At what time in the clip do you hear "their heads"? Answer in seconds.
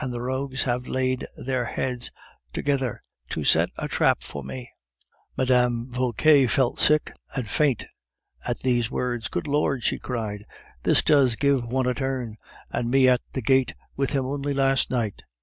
1.45-2.09